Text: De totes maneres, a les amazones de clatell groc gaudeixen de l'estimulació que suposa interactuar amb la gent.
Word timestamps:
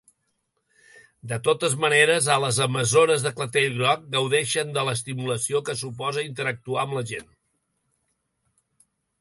De 1.31 1.37
totes 1.47 1.75
maneres, 1.83 2.29
a 2.35 2.37
les 2.45 2.59
amazones 2.67 3.27
de 3.27 3.33
clatell 3.41 3.75
groc 3.81 4.09
gaudeixen 4.15 4.73
de 4.79 4.87
l'estimulació 4.89 5.63
que 5.69 5.79
suposa 5.83 6.27
interactuar 6.31 6.83
amb 6.87 7.01
la 7.01 7.07
gent. 7.13 7.29